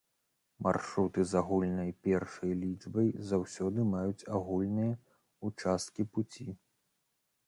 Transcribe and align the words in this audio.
Маршруты 0.67 1.25
з 1.31 1.35
агульнай 1.41 1.91
першай 2.07 2.55
лічбай 2.61 3.09
заўсёды 3.31 3.85
маюць 3.93 4.27
агульныя 4.39 4.97
ўчасткі 5.49 6.01
пуці. 6.17 6.47